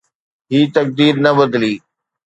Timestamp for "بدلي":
1.37-1.73